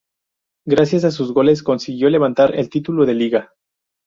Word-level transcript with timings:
Gracias 0.65 1.03
a 1.03 1.11
sus 1.11 1.31
goles 1.31 1.61
consiguió 1.61 2.09
levantar 2.09 2.55
el 2.55 2.71
título 2.71 3.05
de 3.05 3.13
liga. 3.13 3.53